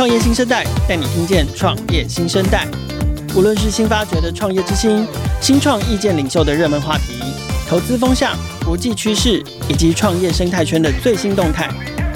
[0.00, 2.66] 创业新生代带你听见创业新生代。
[3.36, 5.06] 无论是新发掘的创业之星、
[5.42, 7.20] 新创意见领袖的热门话题、
[7.68, 8.34] 投资风向、
[8.64, 11.68] 国际趋势以及创业生态圈的最新动态，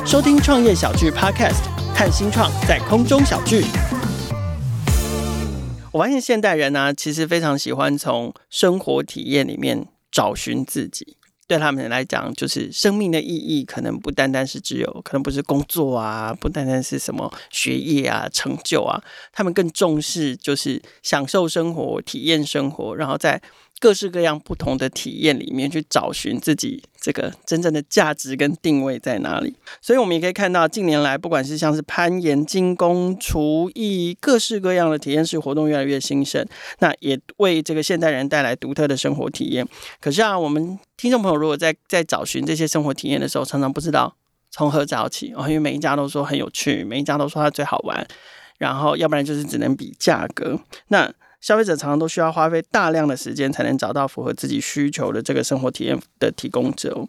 [0.06, 1.60] 收听创业小聚 Podcast，
[1.94, 3.66] 看新创在空中小聚。
[5.92, 11.18] 我发现现代人呢、其实非常喜欢从生活体验里面找寻自己。
[11.46, 23.40] 对他们来讲，就是生命的意义，可能不单单是只有，可能不是工作啊，不单单是什么学业啊、成就啊，他们更重视就是享受生活、体验生活，然后在。
[23.84, 36.42] 各式各样不同的体验里面去找寻自己这个真正的价值跟定位在哪里，所以我们也可以看到近年来，不管是像是攀岩、精工、厨艺，各式各样的体验式活动越来越兴盛，
[36.78, 39.68] 那也为这个现代人带来独特的生活体验。
[40.00, 44.16] 可是啊，我们听众朋友如果在在找寻这些生活体验的时候，常常不知道
[44.50, 48.06] 从何找起哦，因为每一家都说很有趣，每一家都说它最好玩，
[48.56, 51.12] 然后要不然就是只能比价格，那。
[51.44, 57.06] 消费者常常都需要花费大量的时间，才能找到符合自己需求的这个生活体验的提供者。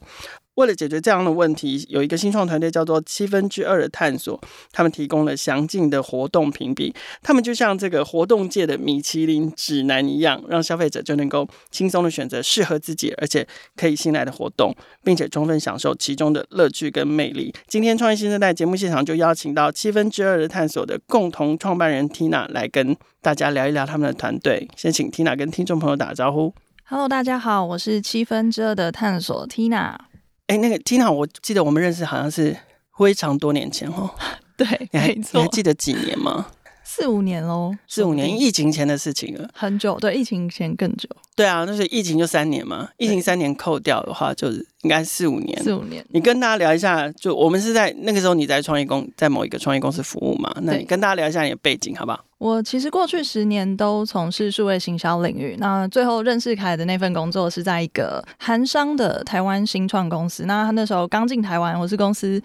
[0.56, 4.40] 为了解决这样的问题，有一个新创团队叫做七分之二的探索，
[4.72, 6.94] 他们提供了详尽的活动评比。
[7.22, 17.54] 他们就像这个活动界的米其林指南一样，让消费者就能够轻松的选择适合自己而且可以信赖的活动，并且充分享受其中的乐趣跟魅力。
[17.68, 24.70] 今天创业新生代节目现场就邀请到七分之二的探索的共同创办人 Tina 来跟大家聊一聊他们的团队。
[24.78, 26.54] 先请 Tina 跟听众朋友打个招呼。
[26.86, 29.96] Hello，大家好，我是七分之二的探索 Tina。
[30.48, 32.56] 哎，那个 Tina，我记得我们认识好像是
[32.98, 34.10] 非常多年前哦。
[34.58, 35.08] 对，你还。
[35.14, 36.48] 你还记得几年吗？
[36.88, 39.50] 四五年喽，四五年，疫情前的事情了。
[39.56, 41.10] 很久，对，疫情前更久。
[41.36, 45.64] 对啊，那是疫情就三年嘛，疫情三年扣掉的话，就是应该四五年。
[45.64, 46.06] 四五年。
[46.10, 50.56] 你跟大家聊一下，就我们是在那个时候你在创业公，在某一个创业公司服务嘛？
[50.62, 52.24] 那你跟大家聊一下你的背景，好不好？
[52.38, 60.46] 我其实过去十年都从事数位行销领域，那最后认识凯的那份工作是在一个韩商的台湾新创公司。
[60.46, 62.40] 那他那时候刚进台湾，我是公司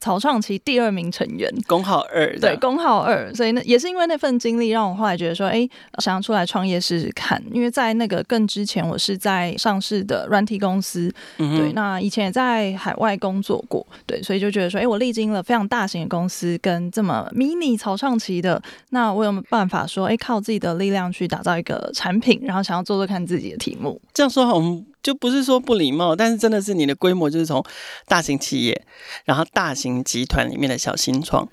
[0.00, 3.32] 草创期第二名成员，工号二，对，工号二。
[3.34, 5.66] 所以那也是因为那份经历，让我后来觉得说，哎，
[6.00, 7.40] 想要出来创业试试看。
[7.52, 18.60] 因为在那个更之前，我是在上市的软体公司，嗯、对，那以前也在海外工作过，对，所以就觉得说，哎，我历经了非常大型的公司跟这么迷你草创期的，
[18.90, 24.00] 那我有没有办法说，哎，靠自己的力量去打造一个产品，然后想要做做看自己的题目。
[24.12, 27.64] 这样说我们就不是说不礼貌，但是真的是你的规模就是从
[28.06, 28.86] 大型企业，
[29.24, 31.48] 然后大型集团里面的小新创，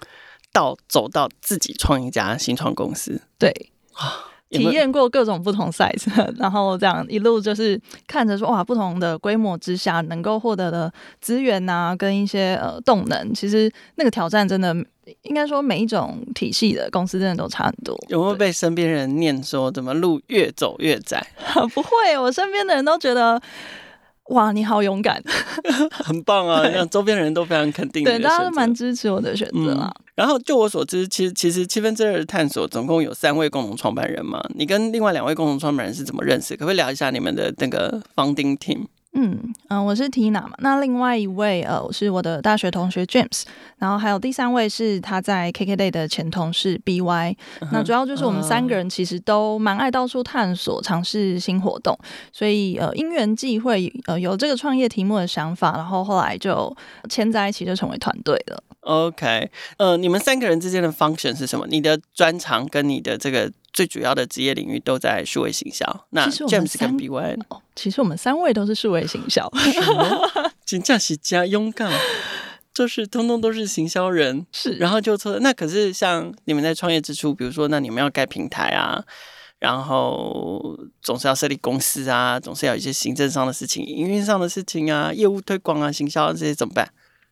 [0.52, 3.22] 到走到自己创一家新创公司。
[3.38, 4.33] 对啊。
[4.53, 6.06] 体验过各种不同 size，
[6.38, 14.74] 然后这样一路就是看着说哇，不同的规模之下能够获得的资源啊，跟一些呃动能，其实那个挑战真的
[15.24, 17.97] 应该说每一种体系的公司真的都差很多。
[18.08, 21.25] 有没有被身边人念说怎么路越走越窄？
[21.74, 23.42] 不会，我身边的人都觉得。
[24.30, 25.22] 哇，你好勇敢，
[25.92, 26.64] 很棒啊！
[26.68, 28.04] 让周边的人都非常肯定。
[28.04, 29.94] 对，大家都蛮支持我的选择。
[30.16, 34.42] 然后，就我所知，其实其实七分之二的探索总共有三位共同创办人嘛。
[34.56, 36.56] 你跟另外两位共同创办人是怎么认识？
[36.56, 38.86] 可不可以聊一下你们的那个 founding team？
[39.16, 43.44] 嗯嗯、呃，我是 Tina 嘛，那另外一位呃，我是我的大学同学 James，
[43.78, 51.97] 然后还有第三位是他在 KKday 的前同事 BY，、嗯、那主要就是我们三个人其实都蛮爱到处探索、尝试新活动，
[52.31, 56.75] 所以呃因缘际会呃有这个创业题目的想法，然后后来就
[57.07, 58.63] 牵在一起就成为团队了。
[58.84, 61.66] OK，呃，你们三个人之间的 function 是什么？
[61.68, 63.52] 你的专长跟你的这个。
[63.74, 66.06] 最主要的职业领域都在数位行销。
[66.12, 69.52] 那 James 跟 BY，哦，其实我们三位都是数位行销。
[70.64, 71.92] 真正是加勇敢，
[72.72, 74.46] 就是通通都是行销人。
[74.52, 79.04] 是，然后就说，那可是像你们在创业之初，比如说，那你们要盖平台啊，
[79.58, 86.88] 然后总是要设立公司啊，总是要有一些行政上的事情、营运上的事情啊、业务推广啊、行销啊这些怎么办？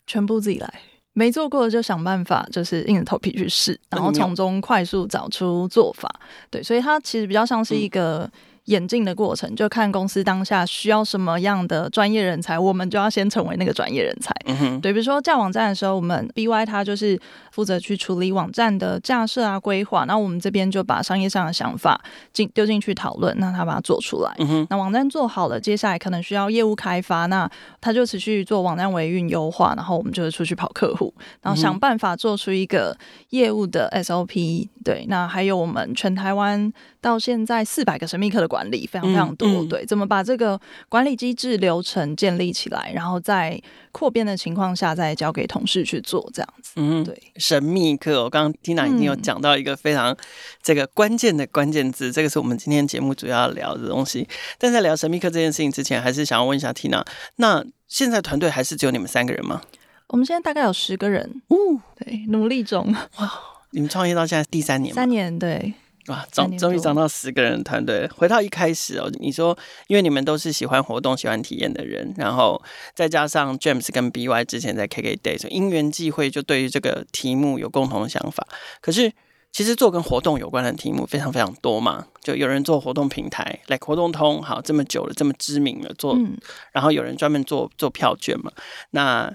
[0.08, 0.82] 全部自己来。
[1.14, 6.10] 没做过的就想办法，就是硬着头皮去试，然后从中快速找出做法。
[6.50, 8.30] 对，所以它其实比较像是一个。
[8.66, 14.32] 演进的过程，就看公司当下需要什么样的专业人才，我们就要先成为那个专业人才。
[14.46, 17.20] 嗯，对，比如说架网站的时候，我们 BY 它就是
[17.52, 22.02] 负责去处理网站的架设啊、规划，那我们这边就把商业上的想法
[22.34, 24.34] 进丢进去讨论，那他把它做出来。
[24.40, 27.50] 嗯哼，那网站做好了，接下来可能需要业务开发，那
[27.80, 32.98] 他就持续做网站维运优化，然后我们就会出去跑客户，然后想办法做出一个
[33.30, 34.70] 业务的 SOP。
[34.84, 39.64] 对，那还有我们全台湾到现在四百个神秘客的管理非常非常多。
[39.66, 40.60] 对，怎么把这个
[40.90, 43.62] 管理机制流程建立起来，然后在
[43.92, 46.72] 扩编的情况下再交给同事去做，这样子。
[46.78, 47.16] 嗯，对。
[47.42, 50.16] 神秘客，我刚刚 Tina 已经有讲到一个非常
[50.62, 54.28] 这个关键的关键字，嗯、这个是我们今天节目主要要聊的东西。
[54.60, 57.04] 但在聊神秘客这件事情之前，还是想要问一下 Tina，
[57.38, 59.62] 那现在团队还是只有你们三个人吗？
[60.08, 61.42] 我们现在大概有十个人。
[61.48, 61.58] 哦，
[61.98, 62.96] 对，努力中。
[63.18, 63.32] 哇，
[63.72, 64.94] 你们创业到现在第三年？
[64.94, 65.74] 三年，对。
[66.12, 68.06] 哇，终终于涨到十个人的团队。
[68.10, 72.62] 回到一开始哦，你说，因为你们都是喜欢活动、喜欢体验的人，然后
[72.94, 78.46] 再加上 James 跟 BY 之前在 KKday，因缘际会就对于这个题目有共同的想法。
[78.82, 79.10] 可是
[79.54, 86.38] 其实做跟活动有关的题目非常非常多嘛，就有人做活动平台，like 活动通，好这么久了，这么知名了，做，嗯、
[86.74, 88.52] 然后有人专门做做票券嘛，
[88.90, 89.34] 那。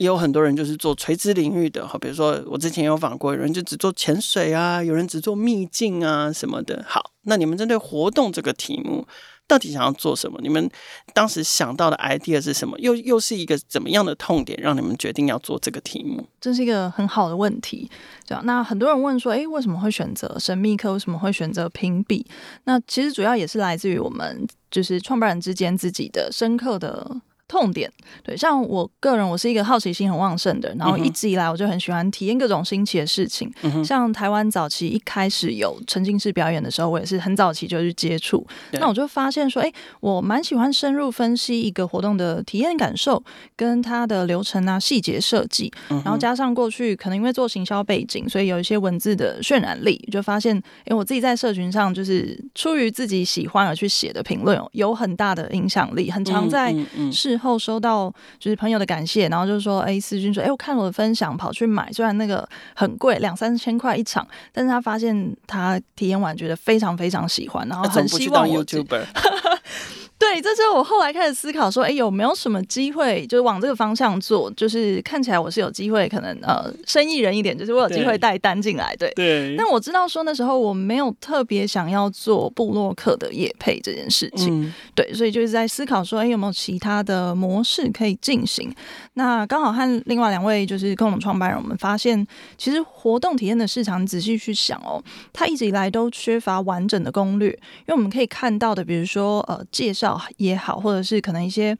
[0.00, 6.82] 也有很多人就是做垂直领域的，好，比如说我之前有访过，有人就只做潜水啊，有人只做秘境啊什么的。
[6.88, 9.06] 好，那你们针对活动这个题目，
[9.46, 10.40] 到底想要做什么？
[10.42, 10.70] 你们
[11.12, 12.78] 当时想到的 idea 是什么？
[12.78, 16.26] 又又是一个怎么样的痛点，让你们决定要做这个题目？
[16.40, 17.90] 这是一个很好的问题。
[18.24, 20.94] 这样，那很多人问说，诶，为什么会选择神秘客？
[20.94, 22.24] 为什么会选择评比？
[22.64, 27.20] 那其实主要也是来自于我们就是创办人之间自己的深刻的。
[27.50, 27.90] 痛点，
[28.22, 33.52] 对，像我个人，我是一个好奇心很旺盛的，然后一直以来我就很喜欢体验各种新奇的事情。
[33.62, 38.46] 嗯、像台湾早期一开始有沉浸式表演的时候，我也是很早期就去接触。
[38.74, 43.20] 那我就发现说，哎，我蛮喜欢深入分析一个活动的体验感受，
[43.56, 56.72] 跟它的流程啊、细节设计，然后加上过去可能因为做行销背景，所以有一些文字的渲染力，就发现，哎，我自己在社群上就是出于自己喜欢而去写的评论，有很大的影响力，很常在
[57.10, 68.64] 事后收到就是朋友的感谢，然后就是说，哎，思君说，哎，我看了我的分享，跑去买，虽然那个很贵，两三千块一场，但是他发现他体验完觉得非常非常喜欢，然后很希望我。
[70.20, 74.50] 对，这是我后来开始思考说，哎，有没有什么机会，就是往这个方向做？
[74.50, 79.10] 就是看起来我是有机会，可能呃，生意人一点，就是我有机会带单进来，对。
[79.16, 79.56] 对。
[79.56, 88.70] 但我知道说那时候我没有特别想要做布洛克的业配这件事情，嗯、对，所以就是在思考说，哎，有没有其他的模式可以进行？
[89.14, 92.24] 那刚好和另外两位就是共同创办人，我们发现，
[92.58, 95.02] 其实活动体验的市场，仔细去想哦，
[95.32, 100.09] 它一直以来都缺乏完整的攻略，因为我们可以看到的，比如说呃，介绍。
[100.36, 101.76] 也好，或者是可能一些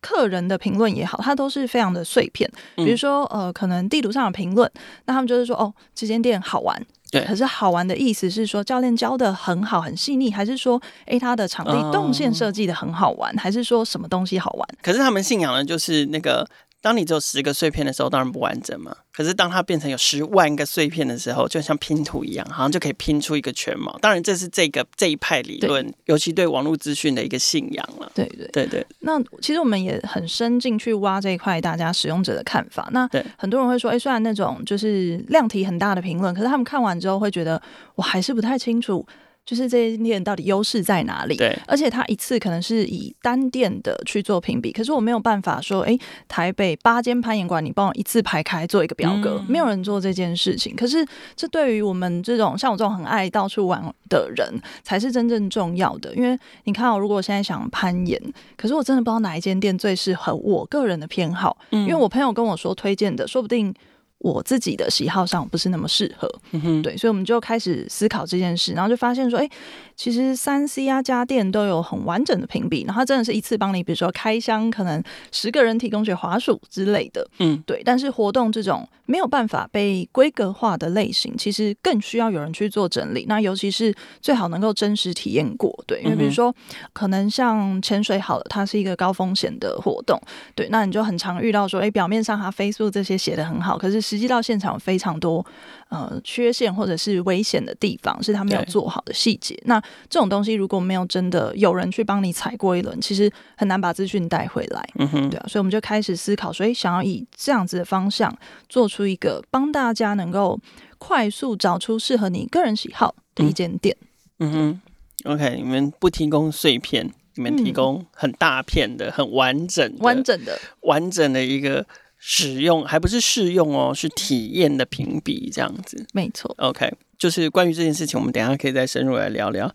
[0.00, 2.50] 客人的评论也好，它都是非常的碎片。
[2.76, 4.70] 比如说，呃，可能地图上的评论，
[5.06, 6.80] 那他们就是说，哦，这间店好玩。
[7.10, 7.24] 对。
[7.24, 14.68] 可是好玩的意思是说，教练教的很好，很细腻，还是说，诶，他的场地动线设计的很好玩，还是说什么东西好玩？
[14.82, 16.46] 可是他们信仰的就是那个。
[16.80, 18.96] 当你只有十个碎片的时候，当然不完整嘛。
[19.12, 23.98] 可是当它变成有十万个碎片的时候，就像拼图一样，好像就可以拼出一个全貌。
[24.00, 28.10] 当然，这是这个这一派理论，尤其对网络资讯的一个信仰了。
[28.14, 28.86] 对对对对。
[29.00, 32.88] 那其实我们也很深进去挖这一块，大家使用者的看法。
[32.92, 37.60] 那很多人会说，哎、欸，虽然那种就是量体很大的评论，可是他们看完之后会觉得，
[37.96, 39.04] 我还是不太清楚。
[39.48, 41.34] 就是这些店到底优势在哪里？
[41.34, 45.98] 对，而且它一次可能是以单店的去做评比，可是我没有办法说，哎，
[46.28, 50.76] 台北八间攀岩馆，你帮我一次排开做一个表格，嗯、没有人做这件事情。
[50.76, 51.02] 可是
[51.34, 54.46] 这对于我们这种像我这种很爱到处玩的人，
[54.82, 56.14] 才是真正重要的。
[56.14, 58.20] 因为你看，我如果我现在想攀岩，
[58.54, 63.74] 可是我真的不知道哪一间店最适合我个人的偏好，嗯、因为我朋友跟我说推荐的，说不定。
[64.18, 66.82] 我自己的喜好上不是那么适合，嗯、哼。
[66.82, 69.50] 对，所以我们就开始思考这件事，然后就发现说，哎、欸，
[69.96, 77.80] 其实三 C 啊家电都有很完整的评比，然后它真的是一次帮你，比如说开箱，可能十个人提供学滑鼠之类的，嗯，对。
[77.84, 83.24] 但是活动这种没有办法被规格化的类型，其实更需要有人去做整理。
[83.26, 90.20] 那尤其是最好能够真实体验过，对，因为比如说、嗯、可能像潜水好了，它是一个高风险的活动，
[90.54, 95.44] 对，那你就很常遇到说，哎、欸，表面上它 Facebook 这些写得很好，可是实际到现场有非常多
[95.88, 99.58] 呃缺陷或者是危险的地方，是他没有做好的细节。
[99.64, 99.80] 那
[100.10, 104.88] 这种东西如果没有真的有人去帮你踩过一轮，其实很难把资讯带回来。
[104.96, 108.36] 嗯哼，对啊，所以我们就开始思考，所以想要以这样子的方向
[108.68, 110.60] 做出一个帮大家能够
[110.98, 113.96] 快速找出适合你个人喜好的一间店。
[114.40, 114.80] 嗯哼
[115.24, 121.86] ，OK，你们不提供碎片，你们提供很大片的、嗯、很完整、完整的、完整的一个。
[122.18, 126.52] 使用还不是试用哦，是体验的评比这样子，没错。
[126.58, 129.72] OK，就是关于这件事情，我们等一下可以再深入来聊聊。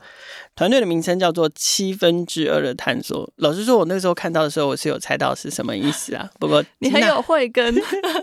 [0.56, 3.28] 团队的名称叫做七分之二的探索。
[3.38, 6.30] 老实说，我那时候看到的时候，我是有猜到是什么意思啊。
[6.40, 7.74] 不过你很有慧根，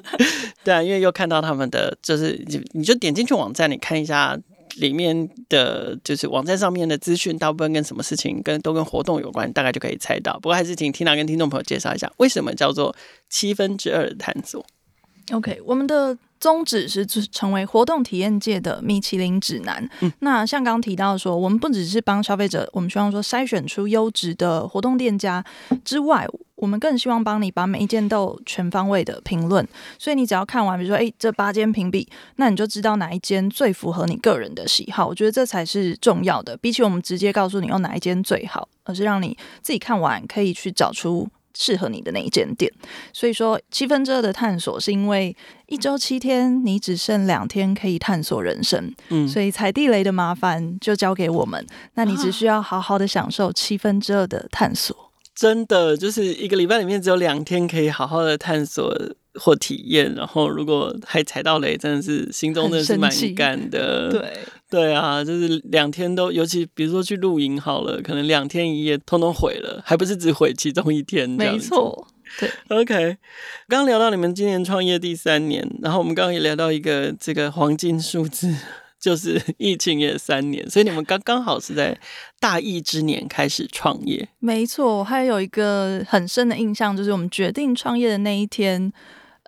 [0.63, 4.39] 对啊，因为又看到他们的，就是你你就点进去网站，你看一下
[4.81, 10.35] 里面的就是网站上面的资讯，大部分跟什么事情跟都跟活动有关，大概就可以猜到。
[10.41, 12.95] 不过还是请缇娜跟听众朋友介绍一下，为什么叫做
[13.29, 14.65] 七分之二的探索
[15.33, 16.19] ？OK，我们的。
[16.41, 19.89] 宗旨是成为活动体验界的米其林指南。
[20.01, 25.45] 嗯、那像刚刚提到说，我们不只是帮消费者，我们希望说筛选出优质的活动店家
[25.85, 29.67] 之外，我们更希望帮你把每一件都全方位的评论。
[29.99, 35.07] 所以你只要看完，比如说，哎，这八间评比，那你就知道哪一间最符合你个人的喜好。
[35.07, 41.29] 我觉得这才是重要的，比起我们直接告诉你用哪一间最好，而是让你自己看完可以去找出。
[41.55, 42.73] 适合你的那一间店，
[43.13, 54.97] 所以说七分之二的探索是因为一周七天，你只剩两天可以探索人生，嗯，所以踩地雷的麻烦就交给我们，那你只需要好好的享受七分之二的探索。
[54.97, 58.95] 啊，真的就是一个礼拜里面只有两天可以好好的探索。
[59.35, 64.11] 或体验，然后如果还踩到雷，真的是心中真的是蛮干的。
[64.11, 64.39] 对
[64.71, 71.29] 对啊，就是两天都，尤其比如说去露营好了，可能两天一夜通通毁了，还不是只毁其中一天。
[71.29, 72.07] 没错，
[72.39, 72.49] 对。
[72.69, 73.17] OK，
[73.69, 78.55] 刚刚聊到你们今年创业第三年，然后我们刚刚也聊到一个这个黄金数字。
[79.01, 81.99] 就是疫情也三年，所以你们刚刚好是在
[82.39, 84.29] 大疫之年开始创业。
[84.41, 88.93] 没错，还有一个很深的印象，就是我们决定创业的那一天，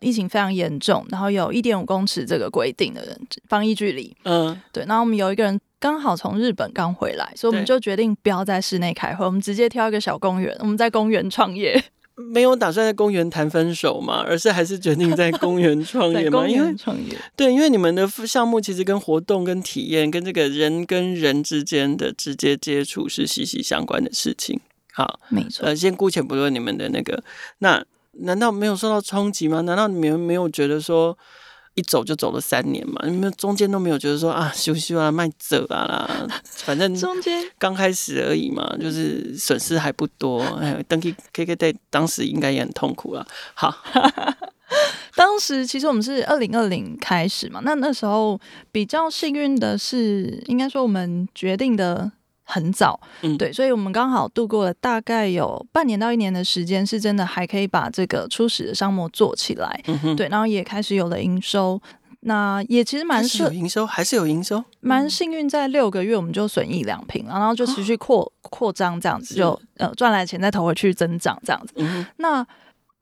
[0.02, 3.18] 疫情非常严重，然后有一点五公尺这个规定的人
[3.48, 4.14] 防疫距离。
[4.24, 4.84] 嗯，对。
[4.86, 11.82] 然后我们有一个人刚好从日本刚回来，所以我们就决定不要在室内开会，我们直接挑一个小公园，我们在公园创业。
[12.14, 16.44] 没有打算在公园谈分手嘛，而是还是决定在公园创业嘛？
[16.46, 24.60] 因为创业对，因为你们的项目其实跟活动、跟体验、跟这个人跟人之间的直接接触是息息相关的事情。
[24.92, 25.64] 好，没错。
[25.64, 27.24] 呃，先姑且不论你们的那个，
[27.60, 27.82] 那
[28.20, 29.60] 难道没有受到冲击吗？
[29.62, 31.16] 难道你们没有觉得说？
[31.74, 40.42] 一走就走了三年嘛，你们中间都没有觉得说啊，休息啊，卖走啊啦， 反正中间刚开始而已嘛，就是损失还不多。
[40.60, 43.26] 哎，登记 KKday 当时应该也很痛苦啊。
[43.54, 43.74] 好，
[45.16, 48.38] 当时其实我们是二零二零开始嘛，那那时候
[48.70, 52.12] 比较幸运的是，应该说我们决定的。
[52.52, 59.82] 很早，嗯，对，所以我们刚好度过了大概有半年到一年的时间，是真的还可以把这个初始的商模做起来，
[60.16, 61.80] 对，然后也开始有了营收，
[62.20, 72.46] 那也其实蛮顺，营收还是有营收，蛮幸运，在六个月我们就损益两平，然后就持续扩扩张这样子，就呃赚来钱再投回去增长这样子，嗯，那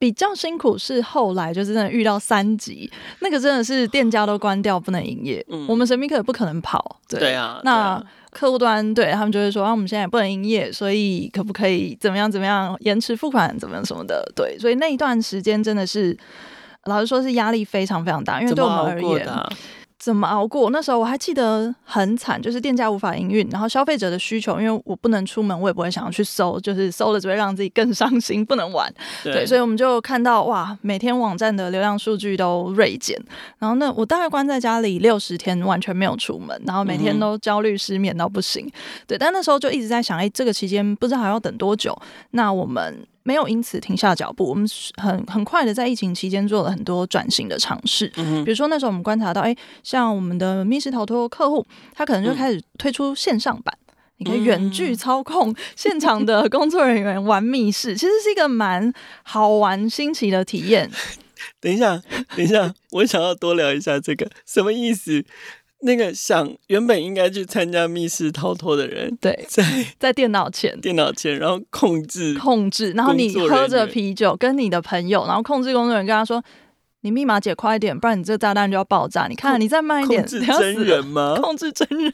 [0.01, 2.89] 比较辛苦是后来就是真的遇到三级，
[3.19, 8.03] 那个真的是店家都关掉不能营业，嗯，我们神秘客也不可能跑，对，对啊，那。
[8.31, 14.23] 客户端对他们就会说啊，我们现在也不能营业，所以可不可以怎么样怎么样延迟付款，怎么样什么的？
[14.33, 16.17] 对，所以那一段时间真的是，
[16.85, 19.27] 老实说是压力非常非常大，因为对我们而言。
[20.01, 20.71] 怎么熬过？
[20.71, 28.91] 那时候我还记得很惨，就是店家无法营运，然后消费者的需求，因为我不能出门，我也不会想要去搜，就是搜了只会让自己更伤心，不能玩。
[29.23, 33.15] 对，对，所以我们就看到哇，每天网站的流量数据都锐减，
[33.59, 38.65] 然后那我大概关在家里六十天，完全没有出门，然后每天都焦虑失眠到不行。
[38.65, 38.71] 嗯、
[39.05, 41.95] 对，但那时候就一直在想，哎，这个期间不知道还要等多久？
[42.31, 43.05] 那我们。
[43.23, 44.67] 没有因此停下脚步，我们
[45.01, 48.11] 很很快的在疫情期间做了很多转型的尝试。
[48.15, 58.91] 嗯，比如说那时候我们观察到，哎，像我们的密室逃脱客户，他可能就开始推出线上版，嗯、你可以远距操控现场的工作人员玩密室，其实是一个蛮
[59.23, 60.89] 好玩新奇的体验。
[61.59, 61.99] 等一下，
[62.35, 65.23] 等一下，我想要多聊一下这个什么意思？
[65.83, 69.63] 那个想原本应该去参加密室逃脱的人，对，在
[69.99, 76.43] 在电脑前，电脑前，然后控制控制，然后你喝着啤酒，跟你的朋友，然后控制工作人员跟他说
[77.01, 81.35] ：“你密码解快一点，不然你这个炸弹就要爆炸。”你看，你再慢一点，控制真人吗？
[81.41, 82.11] 控制真人。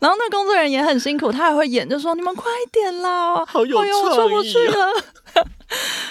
[0.00, 4.86] 然后那工作人员也很辛苦，他还会演，就说：“你们快一点啦，好有创意啊，我出不去了。”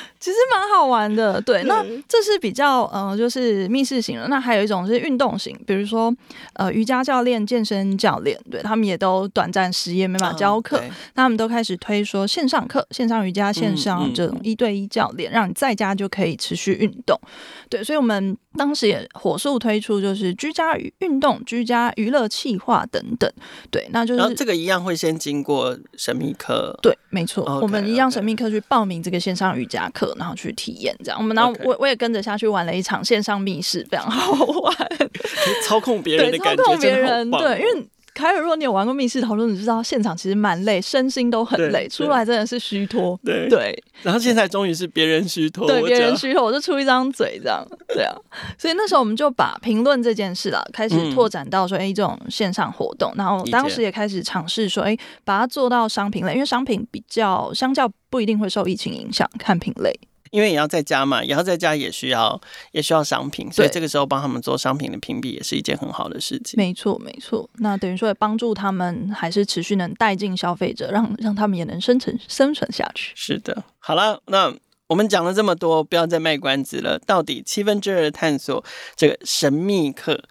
[0.22, 4.28] 其实蛮好玩的，对，那这是比较呃，就是密室型的。
[4.28, 6.16] 那还有一种是运动型，比如说
[6.54, 10.78] 呃，瑜伽教练、健身教练，对他们也都短暂失业，没法教课，
[11.16, 17.20] 那、嗯、他们都开始推说线上课、线上瑜伽、线上这种一对一教练，让你在家就可以持续运动。
[17.68, 23.32] 对，所以我们当时也火速推出，就是居家运动、居家娱乐企划等等。
[23.70, 30.16] 对，那就是然后这个一样会先经过神秘课，对，没错，okay, 我们一样神秘课去报名这个线上瑜伽课。
[30.22, 34.76] 然后去体验这样，我们然后我我也跟着下去玩了一场线上密室，非常好玩，
[35.66, 43.20] 操控别人的感觉，操控别人，对，因为凯尔，如果你有玩过密室逃脱，你知道现场其实蛮累，身心都很累，出来真的是虚脱。
[43.24, 43.84] 对对。
[44.04, 47.66] 然后现在终于是别人虚脱，对别人虚脱，我就出一张嘴这样。
[47.88, 48.14] 对啊，
[48.58, 59.98] 所以那时候我们就把评论这件事啦，开始拓展到说，哎、嗯，这种线上活动，然后当时也开始尝试说，哎，把它做到商品类，因为商品比较相较不一定会受疫情影响，看品类。
[60.32, 66.56] 因为也要在家嘛，也要在家也需要也需要商品，所以这个时候帮他们做商品的评比也是一件很好的事情。
[66.58, 67.48] 没错，没错。
[67.60, 73.12] 那等于说也帮助他们，还是持续能带进消费者，让让他们也能生存生存下去。
[73.16, 74.54] 是的，好了，那
[74.88, 76.98] 我们讲了这么多，不要再卖关子了。
[76.98, 78.64] 到底七分之二的探索
[78.96, 80.24] 这个神秘客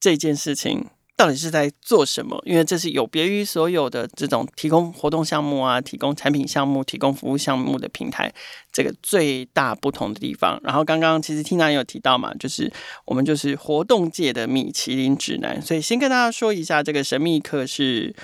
[0.00, 0.86] 这件事情。
[1.16, 2.38] 到底是在做什么？
[2.44, 8.30] 因为这是有别于所有的这种提供活动项目啊、提供产品项目、提供服务项目的平台，
[8.70, 10.60] 这个最大不同的地方。
[10.62, 12.70] 然后刚刚其实 Tina 有提到嘛，就是
[13.06, 18.14] 我们就是活动界的米其林指南，所以先跟大家说一下，这个神秘客是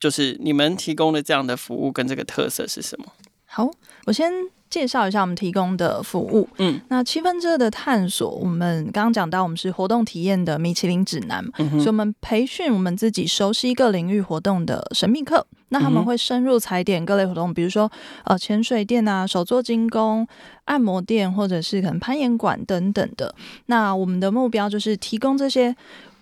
[0.00, 3.12] 就是你们提供的这样的服务跟这个特色是什么？
[3.44, 3.70] 好，
[4.06, 4.57] 我先。
[4.70, 6.48] 介绍一下我们提供的服务。
[6.58, 15.46] 嗯，那七分之二的探索，我们刚刚讲到，我们是活动体验的米其林指南，嗯、所以我们培训我们自己熟悉各领域活动的神秘客。
[15.70, 17.90] 那他们会深入踩点各类活动，比如说
[18.24, 20.26] 呃潜水店啊、手作精工、
[20.64, 23.34] 按摩店，或者是可能攀岩馆等等的。
[23.66, 25.76] 那我们的目标就是提供这些。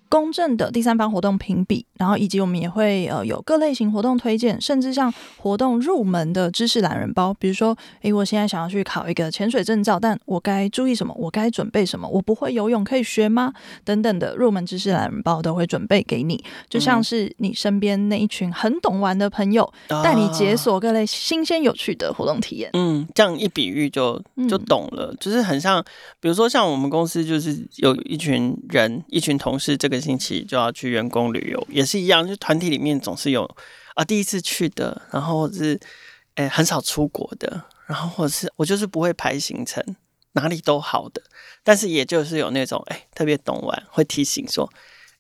[0.08, 11.12] 公正的第三方活动评比，然后以及我们也会呃有各类型活动推荐，甚至像活动入门的知识懒人包，比如说，诶，我现在想要去考一个潜水证照，但我该注意什么？
[11.18, 12.08] 我该准备什么？
[12.08, 13.52] 我不会游泳可以学吗？
[13.84, 22.70] 等等的入门知识懒人包都会准备给你，就像是你身边那一群很懂玩的朋友，带你解锁各类新鲜有趣的活动体验。
[22.74, 25.84] 嗯，这样一比喻就就懂了，嗯，就是很像，
[26.20, 29.96] 比如说像我们公司就是有一群人，一群同事，这个。
[30.06, 33.44] 星期就要去员工旅游，也是一样，就团体里面总是有
[33.94, 35.78] 啊第一次去的，然后是
[36.36, 39.84] 诶、很少出国的，然后或者是我就是不会排行程，
[40.32, 41.20] 哪里都好的，
[41.64, 44.70] 但是也就是有那种诶、特别懂玩，会提醒说，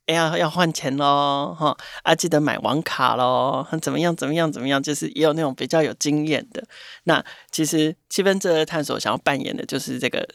[0.06, 6.62] 哎、呀要换钱喽，哈啊记得买网卡喽，怎么样怎么样怎么样，就是也有那种比较有经验的。
[7.04, 10.26] 那其实七分之二探索想要扮演的就是这个。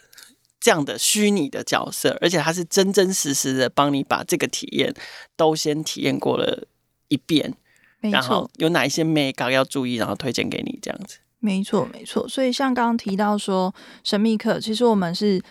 [0.62, 4.93] 这样的虚拟的角色，而且他是真真实实的帮你把这个体验
[5.36, 6.65] 都先体验过了
[7.08, 7.54] 一遍，
[8.00, 11.17] 然后有哪一些眉角要注意，然后推荐给你这样子。
[11.39, 12.28] 没错，没错。
[12.30, 15.41] 所以像刚刚提到说神秘客，其实我们是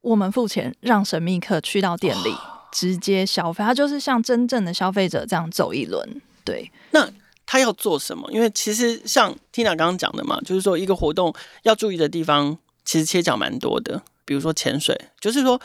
[0.00, 2.32] 我们付钱让神秘客去到店里
[2.70, 6.22] 直接消费，他就是像真正的消费者这样走一轮。
[6.44, 7.10] 对，那
[7.44, 8.30] 他要做什么？
[8.30, 14.00] 因为其实像 Tina 刚刚讲的嘛，就是说一个活动要注意的地方，其实切角蛮多的。
[14.24, 15.60] 比如说潜水，就是说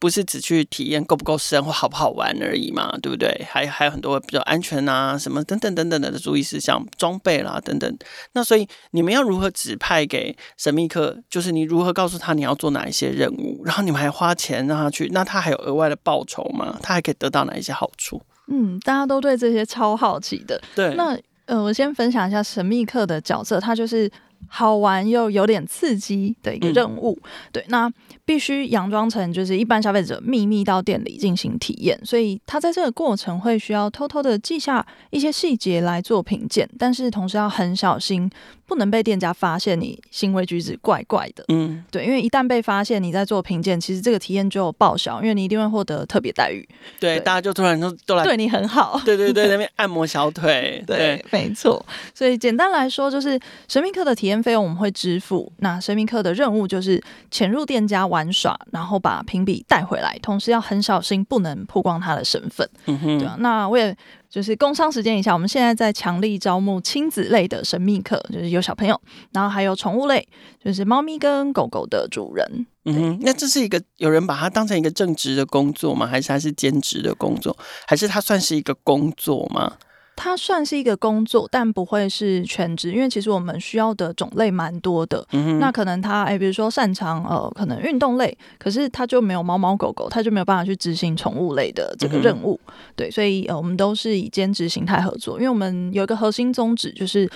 [0.00, 3.44] 不是只去体验够不够深或好不好玩而已嘛，对不对？
[3.50, 7.98] 还还有很多比较安全啊，什么等等等等的注意事项、装备啦等等。
[8.32, 11.18] 那所以你们要如何指派给神秘客？
[11.28, 16.78] 就是你如何告诉他你要做哪一些任务，然后你们还花钱让他去，那他还有额外的报酬吗？
[16.80, 18.22] 他还可以得到哪一些好处？
[18.46, 20.62] 嗯，大家都对这些超好奇的。
[20.76, 24.08] 对，那呃，我先分享一下神秘客的角色，他就是。
[24.46, 27.90] 好玩又有点刺激的一个任务，嗯、对，那
[28.24, 38.30] 必须佯装成就是一般消费者秘密到店里进行体验，所以他在这个过程会需要偷偷的记下一些细节来做评鉴，但是同时要很小心。
[38.68, 46.68] 不能被店家发现你行为举止怪怪的，嗯，对，因为一旦被发现你在做评鉴，其实这个体验就报销，因为你一定会获得特别待遇。
[47.00, 51.82] 对，对大家就突然都都来对你很好，对 对对， 那边按摩小腿，对，对没错。
[52.14, 62.68] 所以简单来说，就是神秘客的体验费用我们会支付，那神秘客的任务就是潜入店家玩耍，然后把评比带回来，同时要很小心，不能曝光他的身份。
[62.86, 63.96] 嗯哼，对啊，那我也。
[64.30, 69.00] 就是工商时间一下，我们现在在强力招募亲子类的神秘客，就是有小朋友，
[69.32, 70.28] 然后还有宠物类，
[70.62, 72.66] 就是猫咪跟狗狗的主人。
[72.84, 76.06] 嗯哼，那这是一个有人把它当成一个正职的工作吗？
[76.06, 77.56] 还是它是兼职的工作？
[77.86, 79.72] 还是它算是一个工作吗？
[80.20, 85.24] 它算是一个工作，但不会是全职，因为其实我们需要的种类蛮多的。
[85.30, 92.58] 嗯、那可能他哎，比如说擅长呃，可能运动类，可是他就没有猫猫狗狗，他就没有办法去执行宠物类的这个任务。
[92.66, 97.30] 嗯、对，所以呃，我们都是以兼职形态合作，因为我们有一个核心宗旨就是。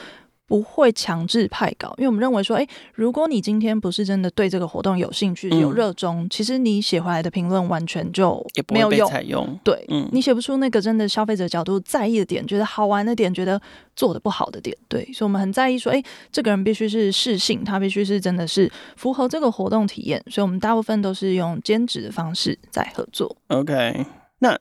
[0.53, 9.09] 不会强制派稿，因为我们认为说，哎，如果你今天不是真的对这个活动有兴趣、嗯、有热衷，其实你写回来的评论完全就没有用。
[9.09, 13.59] 采用对，嗯，你写不出那个真的消费者角度在意的点，觉得好玩的点，觉得
[13.97, 14.77] 做的不好的点。
[14.89, 20.23] 对，所以我们很在意说，哎，这个人必须是适性，他必须是真的是符合这个活动体验。
[20.29, 23.35] 所以我们大部分都是用兼职的方式在合作。
[23.47, 24.05] OK，
[24.41, 24.59] 那。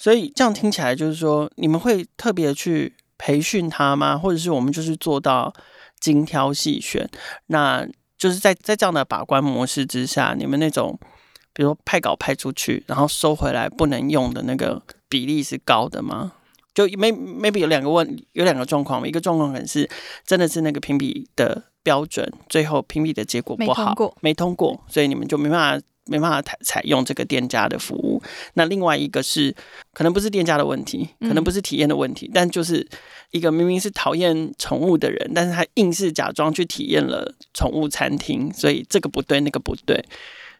[0.00, 4.16] 所以这样听起来就是说，你们会特别去培训他吗？
[4.16, 5.52] 或者是我们就是做到
[6.00, 7.06] 精挑细选？
[7.46, 10.98] 那就是在在这样的把关模式之下，你们那种
[11.52, 16.32] 比如说派稿派出去，然后收回来不能用的那个比例是高的吗？
[16.74, 19.88] 就 maybe maybe 有两个问，有两个状况，一个状况可能是
[20.24, 28.22] 真的是那个评比的标准，最后评比的结果不好，没通过，没通过，所以你们就没办法没办法采采用这个店家的服务。
[28.54, 29.54] 那另外一个是
[29.92, 32.86] 可能不是店家的问题，可能不是体验的问题，嗯、但就是
[33.30, 40.04] 一个明明是讨厌宠物的人，但是他硬是假装去体验了宠物餐厅，所以这个不对，那个不对。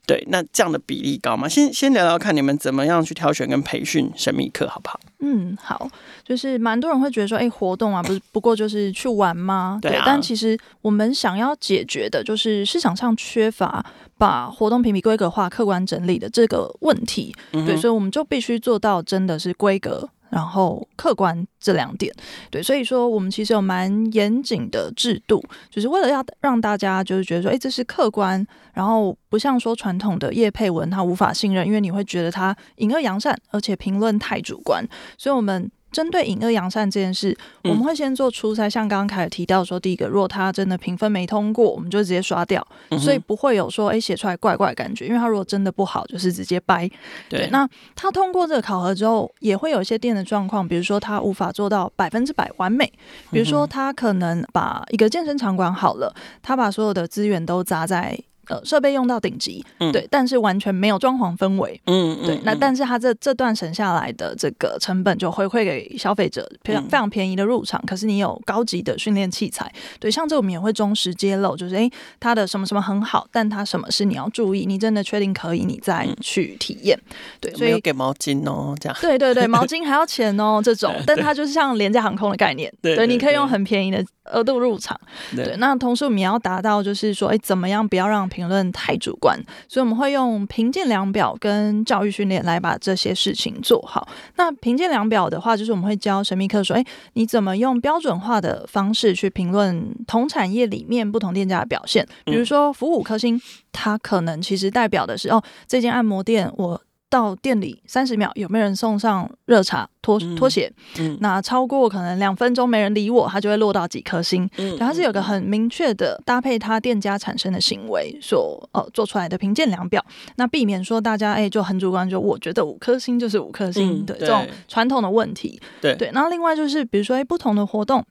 [0.07, 1.47] 对，那这样的比例高吗？
[1.47, 4.99] 先先聊聊看你们怎么样去挑选跟培训神秘客，好不好？
[5.19, 5.87] 嗯，好，
[6.25, 9.79] 就是蛮多人会觉得说，哎、欸，活动啊，不是不过就是去玩吗？
[9.83, 10.05] 对啊。
[10.07, 13.85] 但其实我们想要解决的就是市场上缺乏
[14.18, 17.35] 把活动评比规格化、客观整理的这个问题。
[17.52, 20.11] 嗯、对，所以我们就必须做到真的是规格。
[20.31, 22.12] 然后客观这两点，
[22.50, 35.70] 对，所以说我们其实有蛮严谨的制度，就是为了要让大家就是觉得说，哎，这是客观，然后不像说传统的叶配文，他无法信任，因为你会觉得他隐恶扬善，而且评论太主观，所以我们。
[35.90, 42.66] 针对隐恶扬善这件事，我们会先做初筛，像刚刚凯尔提到说，第一个，如果他真的评分没通过，我们就直接刷掉，
[42.98, 46.88] 所以不会有说哎写出来怪怪的感觉，因为他如果真的不好，就是直接掰。
[47.29, 52.92] 对，那他通过这个考核之后，也会有一些店的状况，比如说他无法做到百分之百完美，
[53.31, 58.18] 比如说他可能把一个健身场馆好了，他把所有的资源都砸在。
[58.49, 76.99] 呃，设备用到顶级，嗯，对，但是完全没有装潢氛围，嗯，对，那但是它这这段省下来的这个成本就回馈给消费者，非常非常便宜的入场，可是你有高级的训练器材，对，像这我们也会忠实揭露，就是诶，它的什么什么很好，但它什么是你要注意，你真的确定可以，你再去体验，
[77.41, 84.99] 对，所以给毛巾哦，这样，对对对，毛巾 还要钱哦，这种，但它就是像廉价航空的概念，对，你可以用很便宜的额度入场，
[85.35, 89.38] 对，那同时我们也要达到，就是说，诶，怎么样不要让评论太主观，
[89.69, 94.09] 所以我们会用评鉴量表跟教育训练来把这些事情做好。
[94.37, 102.07] 那评鉴量表的话，就是我们会教神秘客说：“诶，你怎么用标准化的方式去评论同产业里面不同店家的表现？
[102.25, 103.41] 比如说服务五颗星，
[103.73, 110.71] 它可能其实代表的是哦，这间按摩店我。”到店里三十秒，有没有人送上热茶、拖拖鞋？
[110.99, 114.49] 嗯嗯、那超过可能两分钟没人理我，他就会落到几颗星。
[114.59, 120.05] 嗯，它是有个很明确的搭配，他店家产生的行为所呃做出来的评鉴量表。
[120.37, 125.59] 那避免说大家哎、欸、就很主观，就我觉得五颗星就是五颗星的、嗯、这种传统的问题。
[125.81, 128.05] 对对，然后另外就是比如说哎、欸、不同的活动，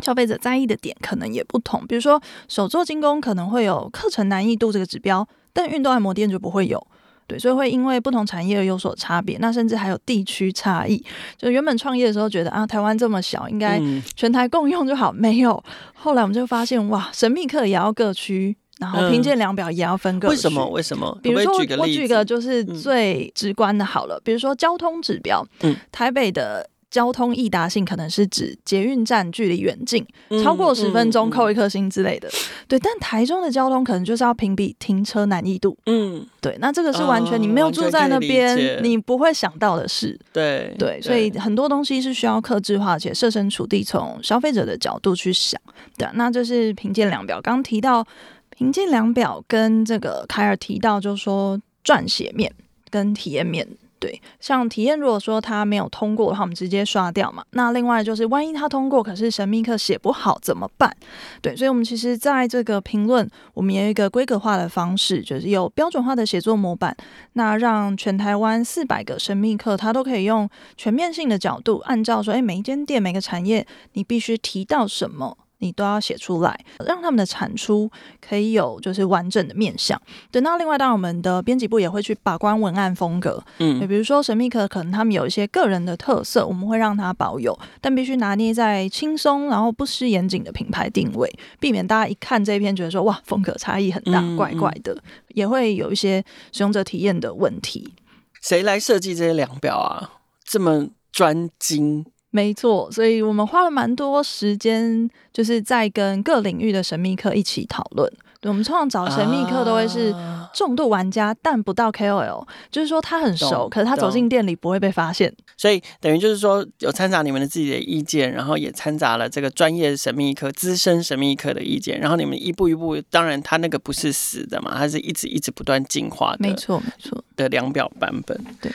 [0.00, 1.86] 消费者在意的点可能也不同。
[1.86, 6.86] 比如说手作精工可能会有课程难易度这个指标，但运动按摩店就不会有。
[7.26, 11.02] 对，所以会因为不同产业而有所差别，那甚至还有地区差异。
[11.36, 13.80] 就原本创业的时候觉得啊，台湾这么小，应该
[14.14, 15.62] 全台共用就好，嗯、没有。
[15.94, 20.34] 后来我们就发现，哇，神秘客也要各区，然后评鉴量表也要分各区。
[20.34, 20.68] 为什么？
[20.68, 21.18] 为什么？
[21.22, 21.52] 比如说？
[21.78, 26.68] 我举个就是最直观的，好了，嗯、比如说交通指标，嗯，台北的。
[26.94, 30.06] 交通易达性可能是指捷运站距离远近
[30.44, 32.78] 超过十分钟扣一颗星之类的，嗯嗯嗯、对。
[32.78, 36.56] 但台中的交通可能就是要评比停车难易度，嗯，对。
[36.60, 41.02] 那这个是完全你没有住在那边，你不会想到的事，对对。
[41.02, 45.60] 所以很多东西是需要克制化，且设身处地从消费者的角度去想。
[45.96, 47.40] 对，那这是评鉴量表。
[47.40, 48.06] 刚提到
[48.50, 52.54] 评鉴量表跟这个凯尔提到，就是说撰写面
[52.88, 53.66] 跟体验面。
[53.98, 57.42] 对，像体验，如果说他没有通过的话，我们直接刷掉嘛。
[57.52, 60.94] 那另外就是，万一他通过，可是神秘客写不好怎么办？
[61.40, 66.94] 对，所以我们其实在这个评论，我们也有一个规格化的方式，就是有标准化的写作模板，
[67.32, 75.38] 那让全台湾四百个神秘客，他都可以用全面性的角度，按照说，哎，每一间店、每个产业，你必须提到什么。
[75.58, 77.90] 你都要写出来，让他们的产出
[78.20, 80.00] 可以有就是完整的面向。
[80.30, 97.94] 等到另外，当然我们的编辑部也会去把关文案风格，嗯，比如说神秘客可能他们有一些个人的特色，我们会让他保有，但必须拿捏在轻松然后不失严谨的品牌定位，避免大家一看这一篇觉得说哇风格差异很大，怪怪的，嗯嗯，也会有一些使用者体验的问题。
[98.42, 100.10] 谁来设计这些量表啊？
[100.44, 102.04] 这么专精？
[102.34, 108.12] 没错，所以我们花了蛮多时间，就是在跟各领域的神秘客一起讨论。
[108.40, 110.12] 对，我们通常找神秘客都会是
[110.52, 115.32] 重度玩家，啊、但不到 KOL，就是说他很熟，可是他走进店里不会被发现。
[115.56, 128.44] 所以等于就是说，有掺杂你们的自己的意见，然后也掺杂了这个专业神秘客、资深神秘客的意见，然后你们一步一步，当然他那个不是死的嘛，他是一直一直不断进化的，没错没错的量表版本。
[128.60, 128.72] 对。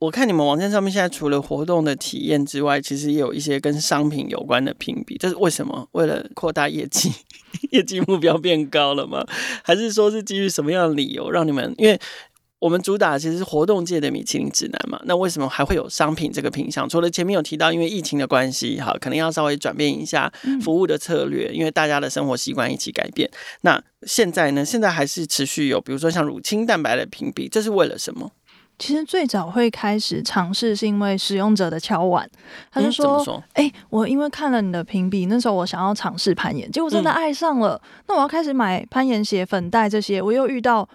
[0.00, 5.86] 我看你们网站上面现在除了活动的体验之外，其实也有一些跟商品有关的评比，这是为什么？
[5.92, 7.12] 为了扩大业绩，
[7.70, 9.22] 业绩目标变高了吗？
[9.62, 11.74] 还是说是基于什么样的理由让你们？
[11.76, 12.00] 因为
[12.60, 16.88] 我们主打其实是活动界的米其林指南嘛，那为什么还会有商品这个品项？
[16.88, 20.32] 除了前面有提到，因为疫情的关系，哈，可能要稍微转变一下
[20.62, 23.30] 服务的策略，因为大家的生活习惯一起改变。
[23.60, 24.64] 那现在呢？
[24.64, 28.32] 现在还是持续有，比如说像乳清蛋白的评比，这是为了什么？
[28.80, 32.28] 其实最早会开始尝试，是因为使用者的敲碗，
[32.72, 33.22] 他就说
[33.54, 37.80] ：“哎、嗯欸，我因为看了你的评比，那时候我想要尝试攀岩，结果真的爱上了。
[37.84, 40.88] 嗯、那我要开始买攀岩鞋、粉带这些，我又遇到。”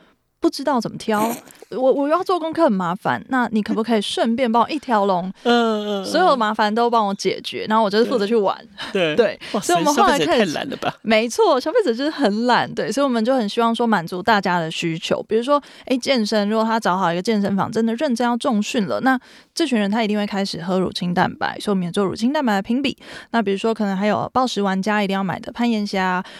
[0.45, 1.27] 不知道怎么挑，
[1.71, 3.19] 我我要做功课很麻烦。
[3.29, 7.65] 那你可不可以顺便帮我一条龙，嗯嗯，所有麻烦都帮我解决？
[7.67, 8.55] 然后我就是负责去玩，
[8.93, 9.39] 对 对。
[9.63, 10.93] 所以我们后来开始，太懒了吧？
[11.01, 12.91] 没错，消费者就是很懒，对。
[12.91, 19.19] 所以我们就很希望说满足大家的需求，比如说，哎，健身，如果他找好一个健身房，真的认真要重训了，那
[19.55, 22.95] 这群人他一定会开始喝乳清蛋白，所以我们也做乳清蛋白的评比。
[23.31, 25.99] 那比如说，可能还有暴食玩家一定要买的攀岩鞋，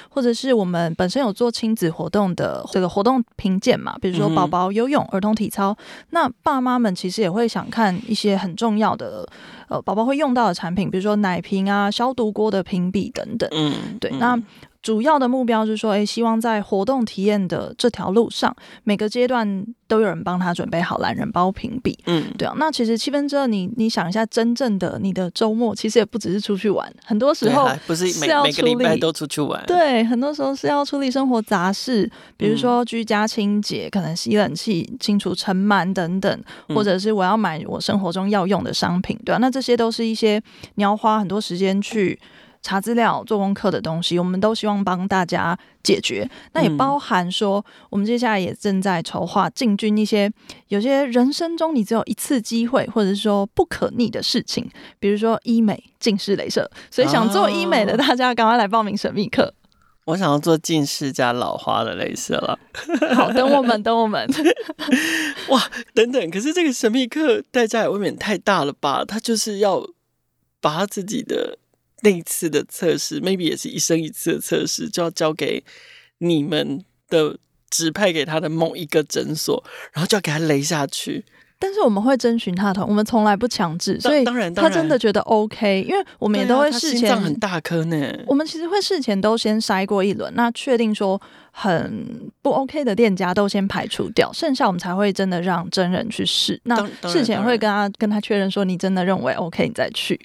[0.10, 3.95] 或者是我们本身有做亲子活动的这个活动评鉴嘛。
[4.02, 5.76] 比如说宝宝游泳、儿童体操，
[6.12, 9.28] 那爸妈们其实也会想看一些很重要的，
[9.68, 13.50] 呃，宝宝会用到的产品，比如说奶瓶啊、消毒锅的评比等等。
[13.54, 14.40] 嗯，对，那。
[14.86, 21.98] 主要的目标是说，哎，希望在活动体验的这条路上，每个阶段都有人帮他准备好懒人包评比。
[22.06, 22.54] 嗯，对啊。
[22.60, 29.60] 那其实七分之二，你你想一下，真正的你的周末，其实也不只是出去玩，很多时候不是每每个礼拜都出去玩。
[29.66, 39.40] 对，很多时候是要处理生活杂事，比如说居家清洁，可能吸冷气、清除尘螨等等，或者是我要买我生活中要用的商品，对啊。
[39.40, 40.40] 那这些都是一些
[40.76, 42.20] 你要花很多时间去。
[42.66, 46.28] 查资料、做功课的东西，我们都希望帮大家解决。
[46.54, 50.32] 那也包含说，我们接下来也正在筹划进军一些
[50.70, 56.68] 有些人生中你只有一次机会，或者是说不可逆的事情，比如说医美、近视镭射。
[56.90, 59.54] 所以想做医美的大家，赶快来报名神秘课。
[60.06, 62.58] 我想要做近视加老花的镭射了。
[63.14, 64.28] 好，等我们， 等我们。
[65.50, 65.62] 哇，
[65.94, 69.06] 等等，可是这个神秘课代价也未免太大了吧？
[69.06, 69.88] 他就是要
[70.60, 71.60] 把他自己的。
[72.02, 75.64] 那一次的测试，maybe 也是一生一次的测试，就要交给
[76.20, 77.38] 你们的
[77.70, 81.26] 指派给他的某一个诊所，然后就要给他雷下去。
[81.58, 88.14] 但是我们会征询他的，我们从来不强制，所以当然他真的觉得 OK，因为我们也都会事前、啊、很大颗呢。
[88.28, 91.20] 我们其实会事前都先筛过一轮，那确定说
[91.52, 96.60] 很不 OK 的店家都先排除掉，剩下我们才会真的让真人去试。
[96.66, 100.20] 那事前会跟他跟他确认说，你真的认为 OK，你再去。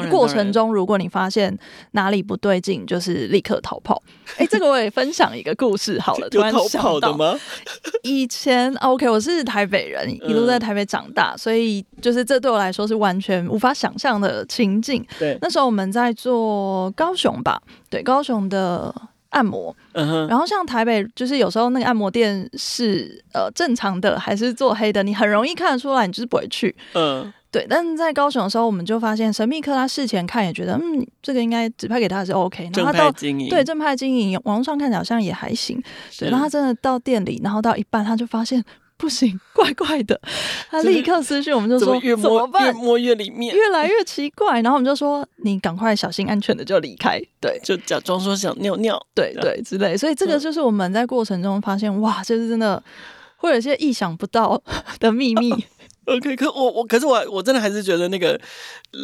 [0.00, 1.56] 对，过程中如果你发现
[1.90, 4.02] 哪里不对劲，就是立刻逃跑。
[4.36, 6.28] 哎、欸，这个我也分享一个故事好了。
[6.30, 7.38] 突然想到，逃跑的吗？
[8.02, 15.04] 以前 OK，我是台北人，一路在台北长大，嗯、所以就是这对我来说是完全无法想象的情境。
[15.18, 18.94] 对，那时候我们在做高雄吧，对，高雄的
[19.30, 19.74] 按摩。
[19.92, 20.28] 嗯哼。
[20.28, 26.74] 然后像台北，就是有时候那个按摩店是呃正常的，还是做黑的，你很容易看得出来，你就是不会去。
[26.94, 27.32] 嗯。
[27.52, 32.70] 对，但是在高雄的时候，我们就发现神秘客他事前看也觉得，嗯，这个应该指派给他是 OK。
[32.74, 35.78] 然后他到正派经营，对，正派经营，网络上看起来好像也还行。
[36.18, 38.64] 对，然后他真的到店里，然后到一半他就发现
[38.96, 40.18] 不行，怪怪的。
[40.70, 42.64] 他立刻私讯我们就说怎么，办？
[42.64, 44.62] 越摸越里面，越来越奇怪。
[44.62, 47.20] 然后我们就说你赶快小心安全的就离开。
[47.38, 49.94] 对，就假装说想尿尿，对对之类。
[49.94, 52.82] 所以这个就是我们在过程中发现，哇，就是真的
[53.36, 54.58] 会有一些意想不到
[54.98, 55.52] 的秘密。
[56.04, 58.40] OK，可我我可是我我真的还是觉得那个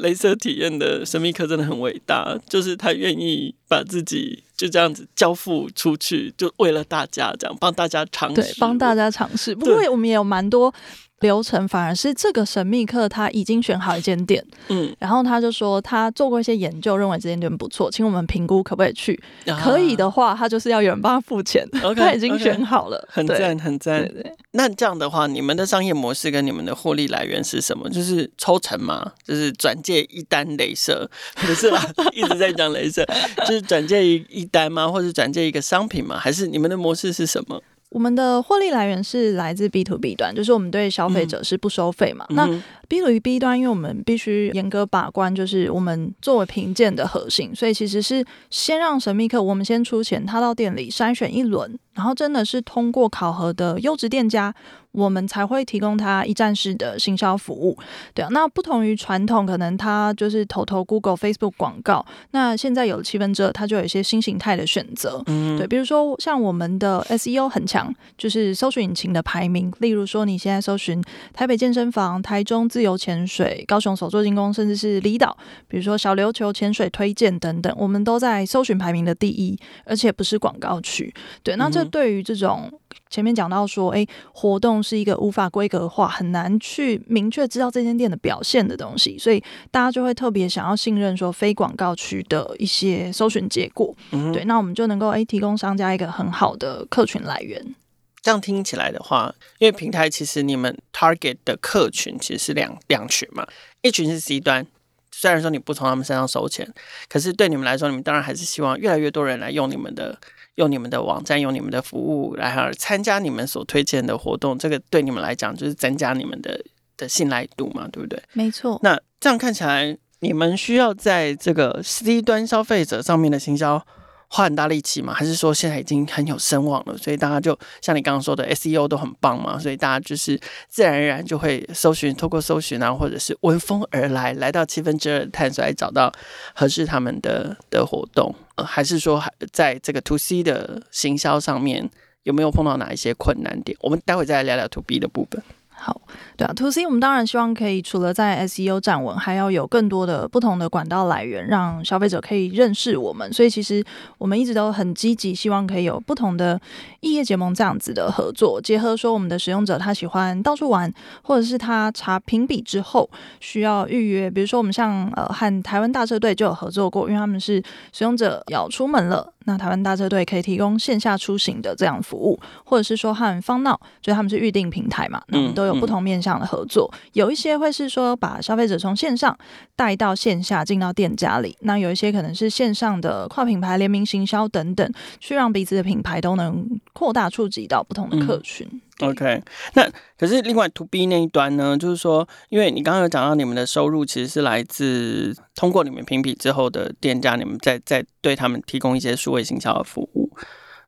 [0.02, 9.54] 镭射体验的神秘客真的很伟大，就是他愿意把自己就这样子交付出去，就为了大家这样帮大家尝试，对，帮大家尝试。
[9.54, 10.74] 不过我们也有蛮多。
[11.20, 19.20] 流程反而是这个神秘客他已经选好一间店，嗯，然后他就说他做过一些研究，认为这间店不错，请我们评估可不可以去。
[19.46, 21.66] 啊、可以的话，他就是要有人帮他付钱。
[21.72, 24.02] Okay, 他已经选好了，okay, 很赞很赞。
[24.02, 27.90] 对对，那这样的话，你们的商业模式跟你们的获利来源是什么？
[27.90, 29.12] 就是抽成吗？
[29.24, 31.10] 就是转借一单镭射？
[31.34, 33.04] 不是啦， 一直在讲镭射，
[33.46, 34.86] 就是转借一一单吗？
[34.88, 36.16] 或者转借一个商品吗？
[36.18, 37.60] 还是你们的模式是什么？
[37.90, 42.26] 我们的获利来源是来自 B to B 端，就是我们对消费者是不收费嘛。
[42.28, 51.78] 嗯、那 B to B 端，因为我们必须严格把关，就是我们作为评鉴的核心，所以其实是先让神秘客我们先出钱，他到店里筛选一轮。
[51.94, 54.54] 然后真的是通过考核的优质店家。
[54.98, 57.78] 我们才会提供他一站式的行销服务，
[58.12, 58.28] 对啊。
[58.32, 62.04] 那不同于传统，可能他就是投投 Google、Facebook 广告。
[62.32, 65.66] 那现在有七分之二，他就有一些新形态的选择，嗯，对。
[65.66, 69.72] 比如说像我们的 SEO 很强，就是搜寻引擎的排名。
[69.78, 75.36] 例如说，你现在搜寻台北健身房、台中自由潜水、高雄手作精工，甚至是离岛，
[75.68, 81.14] 比如说小琉球潜水推荐等等，我们都在搜寻排名的第一，而且不是广告区。
[81.42, 82.70] 对，那这对于这种。
[83.10, 93.94] 前面讲到说，哎，活动是一个无法规格化、很难去明确知道这间店的表现的东西，所以大家就会特别想要信任说非广告区的一些搜寻结果。
[94.10, 97.74] 嗯，对，那我们就能够哎提供商家一个很好的客群来源。
[98.20, 103.46] 这样听起来的话，因为平台其实你们 target 的客群其实是两两群嘛，
[103.80, 104.66] 一群是 C 端，
[105.12, 106.70] 虽然说你不从他们身上收钱，
[107.08, 110.18] 可是对你们来说，你们当然还是希望越来越多人来用你们的。
[110.58, 116.60] 用你们的网站，用你们的服务然后参加你们所推荐的活动，这个对你们来讲就是增加你们的
[116.96, 118.20] 的信赖度嘛，对不对？
[118.32, 118.78] 没错。
[118.82, 123.84] 那这样看起来，你们需要在这个 C 端消费者上面的行销。
[124.28, 125.14] 花很大力气吗？
[125.14, 130.38] 还是说现在已经很有声望了，所以大家就像你刚刚说的 SEO 都很棒嘛，所以大家就是
[130.68, 136.12] 自然而然就会搜寻，透过搜寻啊，或者是闻风而来，来到七分之二探索来找到
[136.54, 141.88] 合适他们的的活动，呃，还是说还在这个 To C 的行销上面
[142.24, 143.76] 有没有碰到哪一些困难点？
[143.80, 145.42] 我们待会再来聊聊 To B 的部分。
[145.80, 146.00] 好，
[146.36, 153.32] 对啊，To C 我们当然希望可以除了在 SEO 站稳，还要有更多的不同的管道来源，让消费者可以认识我们。
[153.32, 153.84] 所以其实
[154.18, 156.60] 我们一直都很积极，希望可以有不同的
[157.00, 167.62] 异业结盟这样子的合作，结合说我们的使用者他喜欢到处玩，或者是他查评比之后需要预约，比如说我们像呃和台湾大车队就有合作过，因为他们是
[167.92, 169.32] 使用者要出门了。
[169.48, 176.86] 那台湾大车队可以提供线下出行的这样服务，或者是说和方闹，就他们是预定平台嘛，那我们都有不同面向的合作。
[176.92, 179.34] 嗯嗯、有一些会是说把消费者从线上
[179.74, 188.68] 带到线下进到店家里，那有一些可能是线上的跨品牌联名行销等等，去让彼此的品牌都能扩大触及到不同的客群。
[188.70, 189.40] 嗯 OK，
[189.74, 200.28] 那可是另外 To B 那一端呢，就是说，因为你刚刚有讲到你们的收入其实是来自通过你们评比之后的店家，你们再再对他们提供一些数位行销的服务。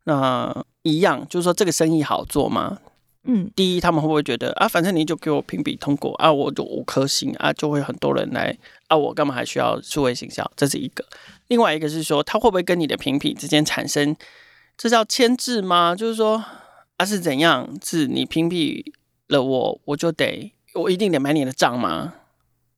[0.04, 2.78] 那一样，就是说这个生意好做吗？
[3.22, 10.50] 嗯，第一，他们会不会觉得啊，反正你就给我评比通过啊，我就五颗星啊，就会很多人来啊，我干嘛还需要数位行销？
[10.56, 11.04] 这是一个。
[11.46, 14.16] 另外一个是说，他会不会跟你的评比之间产生，
[14.76, 15.94] 这叫牵制吗？
[15.94, 16.44] 就是说。
[17.00, 17.66] 他、啊、是怎样？
[17.82, 18.84] 是你屏蔽
[19.28, 22.12] 了我，我就得我一定得买你的账吗？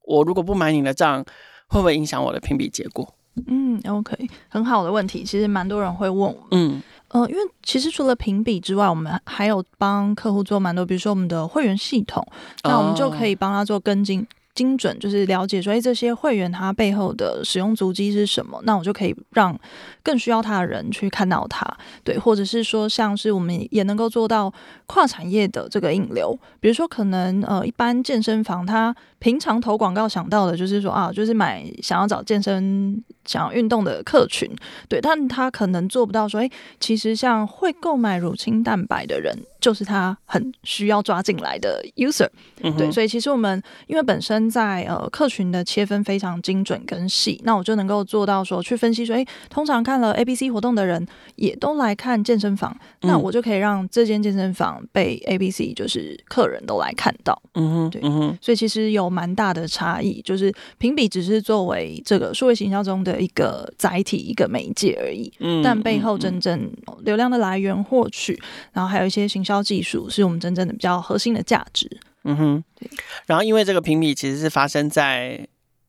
[0.04, 1.24] 我如果不买你的账，
[1.66, 3.16] 会不会影响我的评比结果？
[3.48, 4.16] 嗯，OK，
[4.48, 5.24] 很好的问题。
[5.24, 12.24] 其实蛮多人会问，嗯，呃，因为其实除了评比之外，我们还有帮客户做蛮多，比如说我们的会员系统，
[12.62, 14.24] 那我们就可以帮他做跟进。
[14.54, 18.60] 精准就是了解说，哎，这些会员他背后的使用足迹是什么？
[18.64, 19.58] 那我就可以让
[20.02, 21.66] 更需要他的人去看到他，
[22.04, 24.52] 对，或者是说，像是我们也能够做到
[24.92, 33.02] 跨产业的这个引流，比如说可能呃，一般健身房他平常投广告想到的就是说啊，就是买想要找健身。
[33.24, 34.50] 想要运动的客群，
[34.88, 36.50] 对，但他可能做不到说，哎，
[36.80, 42.28] 其实像会购买乳清蛋白的人，就是他很需要抓进来的 user，
[42.64, 63.12] 嗯，对，所以其实我们因为本身在呃客群的切分非常精准跟细，那我就能够做到说去分析说，哎，通常看了 A B C 活动的人也都来看健身房，嗯、那我就可以让这间健身房被 A B C 就是客人都来看到，嗯哼，对，嗯哼，所以其实有蛮大的差异，就是评比只是作为这个数位行销中的。
[63.22, 66.72] 一个载体，一个媒介而已，嗯，但背后真正
[67.04, 68.42] 流量的来源获取，嗯、
[68.72, 71.88] 然后还有一些行销技术，是我们真正的比较核心的价值。
[72.24, 72.90] 嗯哼，对。
[73.26, 75.46] 然后因为这个评比其实是发生在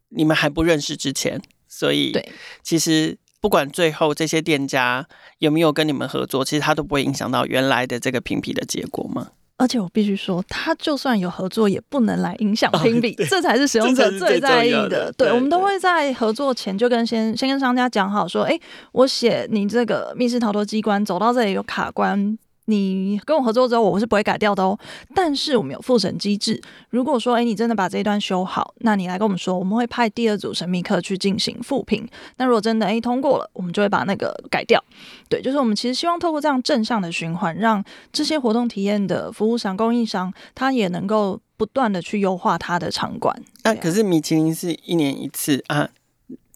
[0.10, 2.30] 你们还不认识之前，所以对，
[2.62, 5.06] 其实不管最后这些店家
[5.40, 9.32] 有没有跟你们合作，其实它都不会影响到原来的这个评比的结果吗？
[9.58, 14.88] 而且我必须说，他就算有合作，也不能来影响评比，哦、这才是使用者最在意的。
[14.88, 18.58] 的对，对，我们都会在合作前就跟先先跟商家讲好，说，哎，
[18.94, 22.38] 我写你这个密室逃脱机关走到这里有卡关。
[22.66, 24.80] 你跟我合作之后，我是不会改掉的哦。
[25.14, 32.08] 但是我们有复审机制，如果说，诶，你真的把这一段修好，那你来跟我们说，我们会派第二组神秘客去进行复评。
[32.38, 34.82] 那如果真的诶通过了，我们就会把那个改掉。
[35.28, 43.38] 对，就是我们其实希望透过这样正向的循环，让这些活动体验的服务商、供应商，他也能够不断的去优化他的场馆。
[43.64, 45.90] 那、啊、可是米其林是一年一次啊？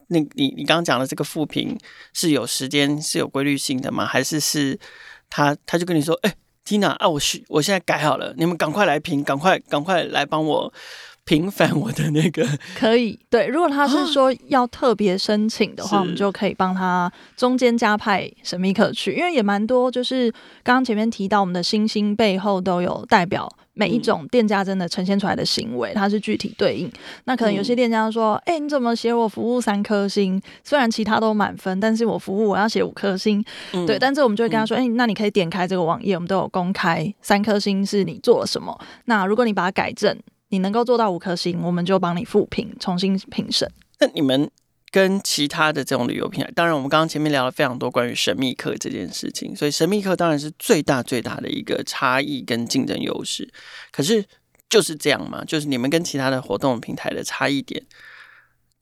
[0.06, 1.78] 那你你刚刚讲的这个复评
[2.14, 4.06] 是有时间是有规律性的吗？
[4.06, 4.78] 还是是？
[5.30, 10.72] 他他就跟你说：“哎、欸，Tina 啊，我需我现在改好了，你们赶快来评，赶快赶快来帮我。”
[11.28, 20.30] 平反我的那个 可以对，如果他是说要特别申请的话，我们就可以帮他中间加派神秘客去，因为也蛮多，就是
[20.62, 23.46] 刚刚前面提到我们的星星背后都有代表
[23.78, 26.90] 每一种店家真的呈现出来的行为，它是具体对应。
[27.24, 30.42] 那可能有些店家说，哎、欸，你怎么写我服务三颗星？
[30.64, 33.44] 虽然其他都满分，但是我服务我要写五颗星。
[33.86, 38.76] 对，但这我们就会跟他说，哎、欸，那你可以点开这个网页，我们都有公开三颗星是你做了什么。
[39.04, 40.18] 那如果你把它改正。
[40.50, 43.70] 你能够做到五颗星，我们就帮你复评，重新评审。
[44.00, 44.50] 那你们
[44.90, 53.52] 跟其他的这种旅游平台，当然我们刚刚前面聊了非常多关于神秘客这件事情，所以神秘客当然是最大最大的一个差异跟竞争优势。
[53.90, 54.24] 可是
[54.68, 57.84] 就是这样嘛，就是你们跟其他的活动平台的差异点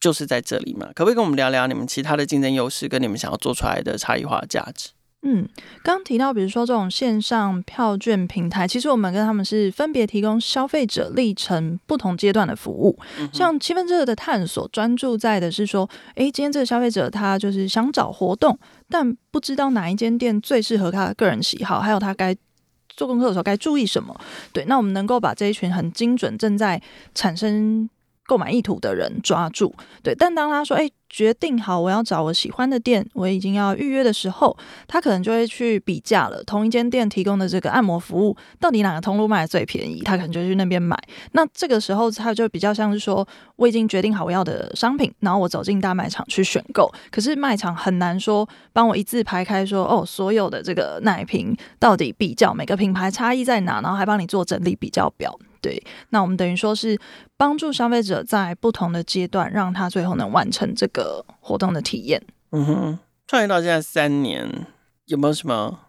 [0.01, 0.87] 就是在这里嘛？
[0.95, 4.91] 可不可以跟我们聊聊你们其他的竞争优势跟你们想要做出来的差异化价值？
[5.29, 5.45] 嗯，
[5.83, 12.97] 刚提到，比如说这种线上票券平台，其实我们跟他们是分别提供消费者历程不同阶段的服务。
[13.19, 18.57] 嗯、像七分之二的探索，专注在的是说，诶，今天这个消费者他就是想找活动，
[18.89, 22.33] 但不知道哪一间店最适合他的个人喜好，还有他该
[22.89, 24.17] 做功课的时候该注意什么。
[24.53, 26.81] 对，那我们能够把这一群很精准正在
[27.17, 27.91] 产生
[28.27, 29.75] 购买意图的人抓住。
[30.03, 30.93] 对，但当他说，诶。
[31.09, 34.55] 决定好我要找我喜欢的店，我已经要预约的时候，
[34.89, 36.43] 他可能就会去比价了。
[36.43, 40.03] 同一间店提供的这个按摩服务，到底哪个通路卖的最便宜？
[40.03, 40.99] 他可能就去那边买。
[41.31, 46.93] 那这个时候，他就比较像是说，我已经决定好我要的商品，然后我走进大卖场去选购。
[47.13, 55.39] 可是卖场很难说帮我一字排开说，哦，所有的这个奶瓶到底比较每个品牌差异在哪，然后还帮你做整理比较表。
[55.67, 56.97] 对，那我们等于说是
[57.37, 62.23] 帮助消费者在不同的阶段，让他最后能完成这个活动的体验。
[62.53, 64.49] 嗯哼，创业到现在三年，
[65.07, 65.81] 有没有什么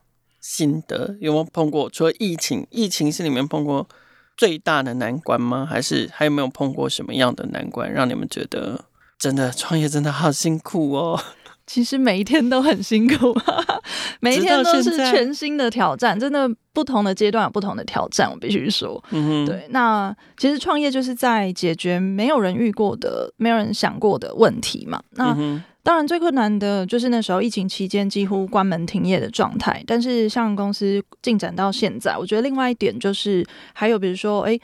[0.41, 1.15] 心得？
[1.21, 1.87] 有没有碰过？
[1.91, 3.87] 除了疫情，疫情是你们碰过
[4.35, 5.63] 最大的难关吗？
[5.63, 8.85] 还是还有没有碰过什么样的难关，让你们觉得
[9.19, 11.19] 真的创业真的好辛苦哦？
[11.67, 13.37] 其实每一天都很辛苦，
[14.21, 19.03] 每一天都是全新的挑战，真的不同的阶段有不同的挑战，我必须说。
[19.11, 19.67] 嗯，对。
[19.69, 24.99] 那其实创业就是在解决没有人遇过的、没有人想过的问题嘛。
[25.11, 34.57] 那、嗯、当然最困难的就是那时候疫情期间几乎关门停业的状态，但是像公司进展到现在，我觉得另外一点就是还有比如说，哎。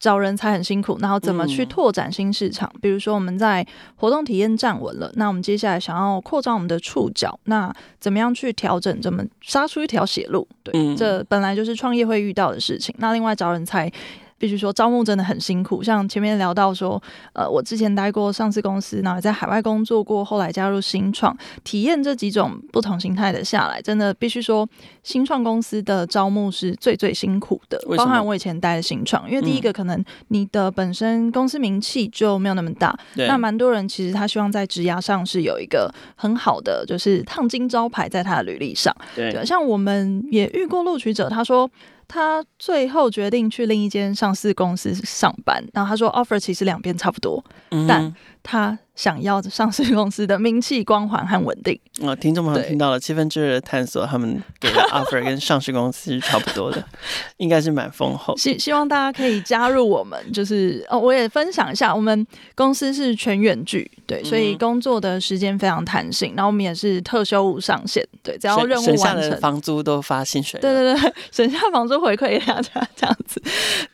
[0.00, 2.68] 找人才很辛苦，然后怎么去拓展新市场？
[2.74, 9.00] 嗯、比如说我们在活动体验站稳了，那我们接下来想要扩张我们的触角，那怎么样去调整？
[9.00, 10.48] 怎么杀出一条血路？
[10.64, 12.92] 对，嗯、这本来就是创业会遇到的事情。
[12.98, 13.92] 那另外找人才。
[14.40, 15.82] 必须说，招募真的很辛苦。
[15.82, 17.00] 像前面聊到说，
[17.34, 24.66] 呃，我之前待过上市公司，然后在海外工作过，后来加入新创，体验这几种不同形态的下来，真的必须说，
[25.02, 27.78] 新创公司的招募是最最辛苦的。
[27.98, 38.96] 包含我以前待的新创，因为第一个可能你的本身公司名气就没有那么大，嗯、那蛮多人其实他希望在职涯上是有一个很好的，就是烫金招牌在他的履历上。
[39.14, 41.70] 对，对，像我们也遇过录取者，他说。
[42.12, 51.80] 他最后决定去另一间上市公司上班，然后他说 offer 其实两边差不多，嗯、但他想要上市公司的名气、光环和稳定。
[52.06, 56.84] 啊，听众朋友听到了七分之二的探索，他们给的 offer 跟上市公司是差不多的，
[57.38, 58.36] 应该是蛮丰厚。
[58.36, 73.42] 希希望大家可以加入我们，就是哦，我也分享一下，我们公司是全远距，对，所以工作的时间非常弹性，然后我们也是特休无上限，对，只要任务完成，省下的房租都发薪水，对对对，省下房租回馈给大家这样子。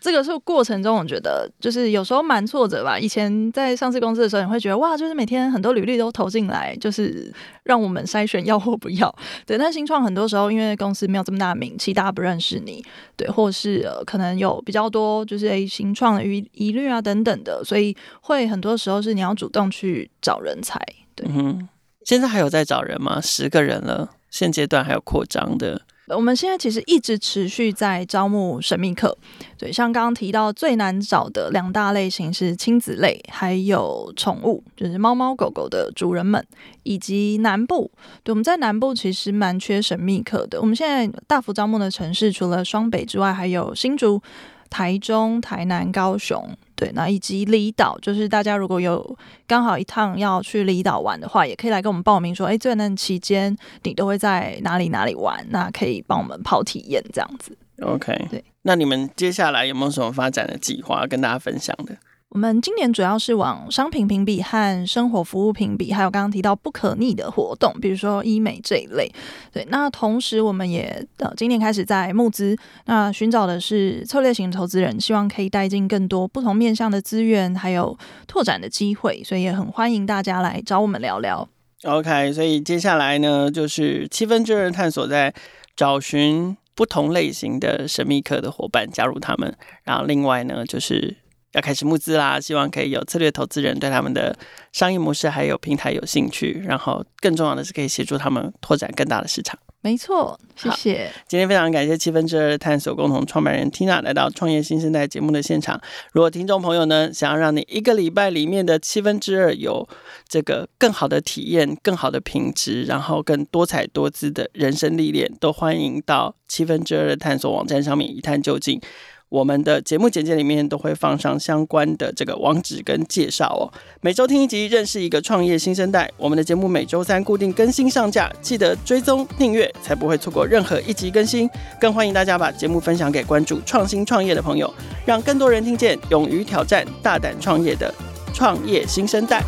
[0.00, 2.98] 这个是过程中，我觉得就是有时候蛮挫折吧。
[2.98, 7.32] 以前在上市公司的时候，你会觉得哇，就是每天很多履历都投进来，就是
[7.64, 9.14] 让我们筛选要或不要。
[9.44, 12.84] 对，但新创很多时候因为公司没有这么大名气，大家不认识你，
[13.16, 20.80] 对，或是、呃、可能有比较多就是诶新创的疑疑虑啊等等的，所以会很多时候是你要主动去找人才。
[21.14, 21.68] 对，嗯，
[22.04, 23.20] 现在还有在找人吗？
[23.20, 25.82] 十个人了，现阶段还有扩张的。
[26.14, 29.16] 我们现在其实一直持续在招募神秘客，
[29.58, 36.46] 对，像刚刚提到最难找的两大类型是亲子类，还有宠物，就是猫猫狗狗的主人们，
[36.84, 37.90] 以及南部，
[38.22, 40.60] 对，我们在南部其实蛮缺神秘客的。
[40.60, 44.22] 我们现在大幅招募的城市除了双北之外，还有新竹。
[44.70, 57.56] 台中、台南、高雄，对，那以及离岛，就是大家如果有刚好一趟要去离岛玩的话，也可以来跟我们报名说，哎，这段期间你都会在哪里哪里玩，那可以帮我们跑体验这样子。
[57.82, 61.96] OK，对，那你们接下来有没有什么发展的计划跟大家分享的？
[62.36, 69.10] 我们今年主要是往商品评比和生活服务评比，还有刚刚提到不可逆的活动，比如说医美这一类。
[69.50, 81.48] 对，那同时我们也呃今年开始在募资，那寻找的是策略型投资人，希望可以带进更多不同面向的资源，还有拓展的机会，所以也很欢迎大家来找我们聊聊。
[81.84, 85.32] OK，所以接下来呢，就是七分之二探索在
[85.74, 91.16] 找寻不同类型的神秘客的伙伴加入他们，然后另外呢就是。
[91.56, 94.36] 要开始募资啦，希望可以有策略投资人对他们的
[94.72, 99.58] 商业模式还有平台有兴趣，然后更重要的是可以协助他们拓展更大的市场。
[99.80, 101.10] 没错，谢谢。
[101.28, 105.80] 今天非常感谢七分之二探索共同创办人 Tina 来到创业新生代节目的现场。
[106.12, 109.88] 如果听众朋友呢想要让你一个礼拜里面的七分之二有
[110.28, 118.80] 这个更好的体验、更好的品质，然后更多彩多姿的人生历练，都欢迎到七分之二的探索网站上面一探究竟。
[119.28, 123.66] 我们的节目简介里面都会放上相关的这个网址跟介绍哦。
[124.00, 126.08] 每周听一集，认识一个创业新生代。
[126.16, 131.50] 我们的节目每周三固定更新上架，记得追踪订阅，才不会错过任何一集更新。
[131.80, 134.72] 更欢迎大家把节目分享给关注创新创业的朋友，
[135.04, 137.92] 让更多人听见勇于挑战、大胆创业的
[138.32, 139.42] 创业新生代。